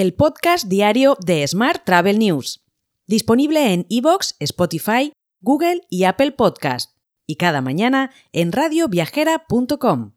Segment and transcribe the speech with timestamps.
[0.00, 2.64] el podcast diario de Smart Travel News,
[3.06, 10.12] disponible en iVoox, Spotify, Google y Apple Podcast, y cada mañana en radioviajera.com.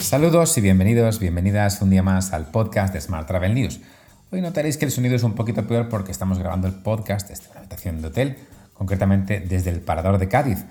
[0.00, 3.78] Saludos y bienvenidos, bienvenidas un día más al podcast de Smart Travel News.
[4.32, 7.48] Hoy notaréis que el sonido es un poquito peor porque estamos grabando el podcast desde
[7.50, 8.38] una habitación de hotel,
[8.72, 10.64] concretamente desde el Parador de Cádiz,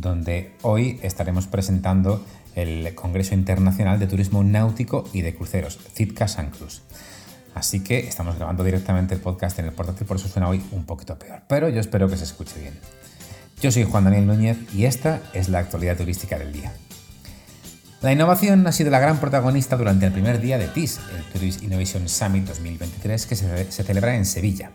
[0.00, 2.24] donde hoy estaremos presentando
[2.54, 6.82] el Congreso Internacional de Turismo Náutico y de Cruceros, CITCA San Cruz.
[7.54, 10.84] Así que estamos grabando directamente el podcast en el portátil, por eso suena hoy un
[10.84, 12.74] poquito peor, pero yo espero que se escuche bien.
[13.60, 16.72] Yo soy Juan Daniel Núñez y esta es la actualidad turística del día.
[18.02, 21.62] La innovación ha sido la gran protagonista durante el primer día de TIS, el Tourist
[21.62, 24.70] Innovation Summit 2023, que se, celebra en Sevilla.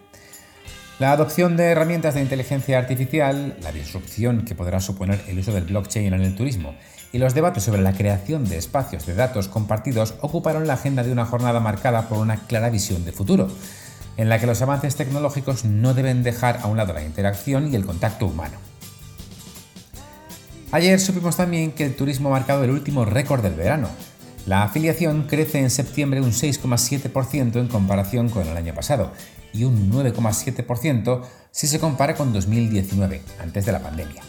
[1.00, 5.64] La adopción de herramientas de inteligencia artificial, la disrupción que podrá suponer el uso del
[5.64, 6.76] blockchain en el turismo
[7.12, 11.12] y los debates sobre la creación de espacios de datos compartidos ocuparon la agenda de
[11.12, 13.50] una jornada marcada por una clara visión de futuro,
[14.18, 17.76] en la que los avances tecnológicos no deben dejar a un lado la interacción y
[17.76, 18.58] el contacto humano.
[20.72, 23.90] Ayer supimos también que el turismo ha marcado el último récord del verano.
[24.48, 29.12] La afiliación crece en septiembre un 6,7% en comparación con el año pasado
[29.54, 34.24] y un 9,7% si se compara con 2019, antes de la pandemia.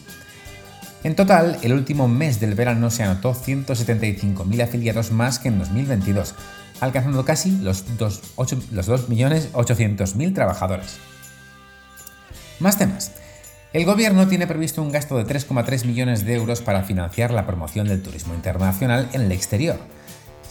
[1.05, 6.35] En total, el último mes del verano se anotó 175.000 afiliados más que en 2022,
[6.81, 10.99] alcanzando casi los 2.800.000 trabajadores.
[12.61, 13.13] Más temas.
[13.73, 17.89] El gobierno tiene previsto un gasto de 3,3 millones de euros para financiar la promoción
[17.89, 19.79] del turismo internacional en el exterior.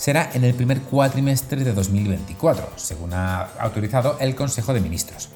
[0.02, 5.30] Será en el primer cuatrimestre de 2024, según ha autorizado el Consejo de Ministros.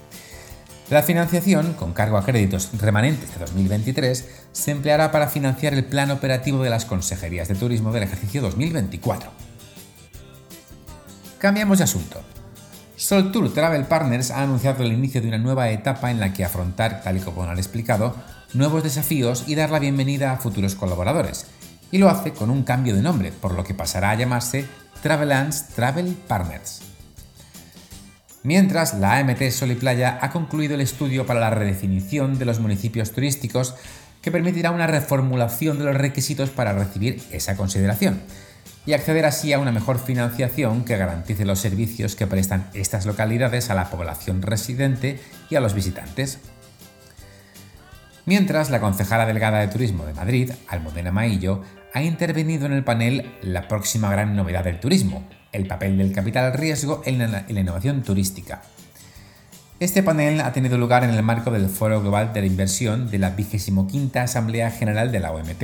[0.90, 6.10] La financiación, con cargo a créditos remanentes de 2023, se empleará para financiar el plan
[6.10, 9.30] operativo de las consejerías de turismo del ejercicio 2024.
[11.38, 12.22] Cambiamos de asunto.
[12.96, 17.04] Soltour Travel Partners ha anunciado el inicio de una nueva etapa en la que afrontar,
[17.04, 18.16] tal y como han explicado,
[18.56, 21.46] nuevos desafíos y dar la bienvenida a futuros colaboradores.
[21.92, 24.66] Y lo hace con un cambio de nombre, por lo que pasará a llamarse
[25.02, 26.82] Travelance Travel Partners.
[28.44, 32.60] Mientras, la AMT Sol y Playa ha concluido el estudio para la redefinición de los
[32.60, 33.76] municipios turísticos
[34.22, 38.22] que permitirá una reformulación de los requisitos para recibir esa consideración
[38.86, 43.70] y acceder así a una mejor financiación que garantice los servicios que prestan estas localidades
[43.70, 45.20] a la población residente
[45.50, 46.40] y a los visitantes.
[48.26, 51.62] Mientras, la concejala delegada de Turismo de Madrid, Almudena Maillo,
[51.94, 56.52] ha intervenido en el panel La próxima gran novedad del turismo, el papel del capital
[56.54, 58.64] riesgo en la, innovación turística.
[59.80, 63.20] Este panel ha tenido lugar en el marco del Foro Global de la Inversión de
[63.20, 65.64] la 25 Asamblea General de la OMT.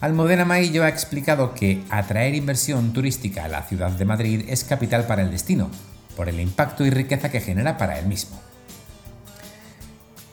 [0.00, 5.04] Almudena Maillo ha explicado que atraer inversión turística a la ciudad de Madrid es capital
[5.04, 5.70] para el destino,
[6.16, 8.40] por el impacto y riqueza que genera para él mismo.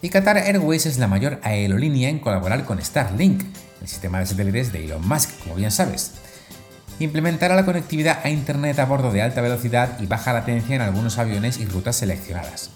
[0.01, 3.43] Y Qatar Airways es la mayor aerolínea en colaborar con Starlink,
[3.81, 6.13] el sistema de satélites de Elon Musk, como bien sabes.
[6.99, 11.17] Implementará la conectividad a Internet a bordo de alta velocidad y baja latencia en algunos
[11.17, 12.71] aviones y rutas seleccionadas.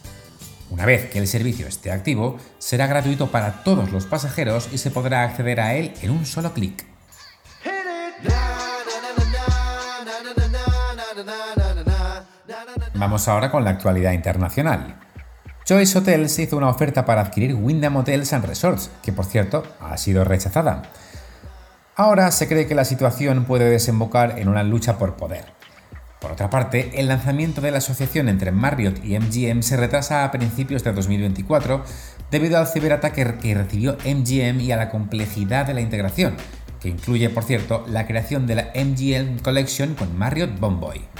[0.70, 4.92] Una vez que el servicio esté activo, será gratuito para todos los pasajeros y se
[4.92, 6.84] podrá acceder a él en un solo clic.
[12.96, 15.00] Vamos ahora con la actualidad internacional.
[15.66, 19.96] Choice Hotels hizo una oferta para adquirir Wyndham Hotels and Resorts, que por cierto ha
[19.98, 20.84] sido rechazada.
[21.96, 25.46] Ahora se cree que la situación puede desembocar en una lucha por poder.
[26.20, 30.32] Por otra parte, el lanzamiento de la asociación entre Marriott y MGM se retrasa a
[30.32, 31.84] principios de 2024
[32.30, 36.36] debido al ciberataque que recibió MGM y a la complejidad de la integración,
[36.82, 41.13] que incluye, por cierto, la creación de la MGM Collection con Marriott Bomboy.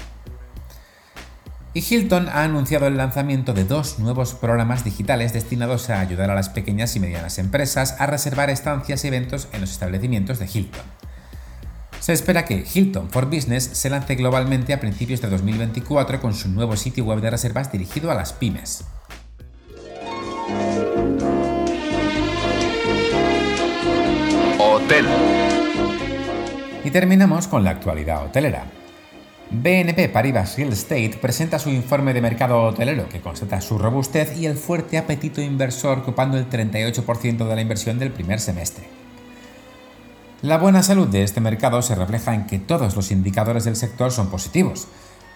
[1.76, 6.36] Y Hilton ha anunciado el lanzamiento de dos nuevos programas digitales destinados a ayudar a
[6.36, 10.84] las pequeñas y medianas empresas a reservar estancias y eventos en los establecimientos de Hilton.
[12.00, 16.50] Se espera que Hilton for Business se lance globalmente a principios de 2024 con su
[16.50, 18.84] nuevo sitio web de reservas dirigido a las pymes.
[24.60, 25.06] Hotel.
[26.84, 28.83] Y terminamos con la actualidad hotelera.
[29.56, 34.48] BNP Paribas Real Estate presenta su informe de mercado hotelero que constata su robustez y
[34.48, 38.86] el fuerte apetito inversor ocupando el 38% de la inversión del primer semestre.
[40.42, 44.12] La buena salud de este mercado se refleja en que todos los indicadores del sector
[44.12, 44.88] son positivos.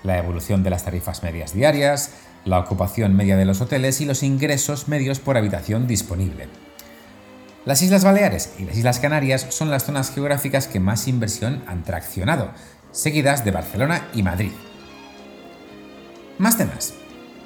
[0.02, 4.24] La evolución de las tarifas medias diarias, la ocupación media de los hoteles y los
[4.24, 6.48] ingresos medios por habitación disponible.
[7.66, 11.84] Las Islas Baleares y las Islas Canarias son las zonas geográficas que más inversión han
[11.84, 12.52] traccionado,
[12.92, 14.52] seguidas de Barcelona y Madrid.
[16.38, 16.94] Más temas.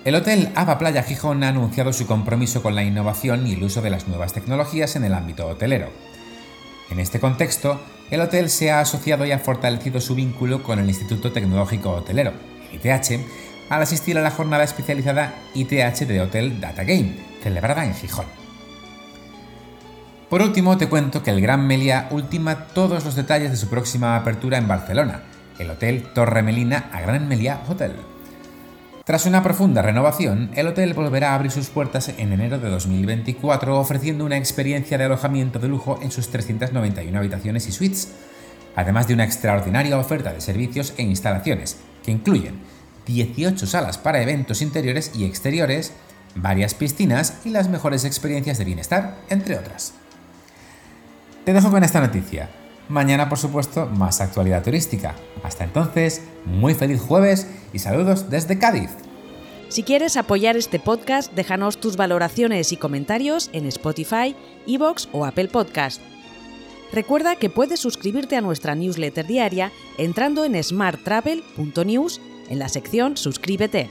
[0.03, 3.81] El Hotel Ava Playa Gijón ha anunciado su compromiso con la innovación y el uso
[3.81, 5.89] de las nuevas tecnologías en el ámbito hotelero.
[6.89, 7.79] En este contexto,
[8.09, 12.33] el hotel se ha asociado y ha fortalecido su vínculo con el Instituto Tecnológico Hotelero,
[12.73, 13.21] ITH,
[13.69, 18.25] al asistir a la jornada especializada ITH de Hotel Data Game, celebrada en Gijón.
[20.29, 24.17] Por último, te cuento que el Gran Meliá ultima todos los detalles de su próxima
[24.17, 25.23] apertura en Barcelona,
[25.61, 27.93] el Hotel Torre Melina a Gran Meliá Hotel.
[29.05, 33.79] Tras una profunda renovación, el hotel volverá a abrir sus puertas en enero de 2024
[33.79, 38.11] ofreciendo una experiencia de alojamiento de lujo en sus 391 habitaciones y suites,
[38.75, 42.59] además de una extraordinaria oferta de servicios e instalaciones, que incluyen
[43.05, 45.93] 18 salas para eventos interiores y exteriores,
[46.35, 49.93] varias piscinas y las mejores experiencias de bienestar, entre otras.
[51.43, 52.60] Te dejo con esta noticia.
[52.91, 55.15] Mañana, por supuesto, más actualidad turística.
[55.43, 58.89] Hasta entonces, muy feliz jueves y saludos desde Cádiz.
[59.69, 64.35] Si quieres apoyar este podcast, déjanos tus valoraciones y comentarios en Spotify,
[64.67, 66.01] Evox o Apple Podcast.
[66.91, 73.89] Recuerda que puedes suscribirte a nuestra newsletter diaria entrando en smarttravel.news en la sección Suscríbete.